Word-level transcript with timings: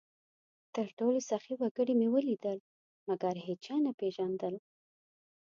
تر 0.75 0.87
ټولو 0.97 1.19
سخي 1.29 1.53
وګړي 1.57 1.93
مې 1.99 2.07
ولیدل؛ 2.13 2.59
مګر 3.07 3.35
هېچا 3.47 3.75
نه 3.85 3.91
پېژندل، 3.99 4.55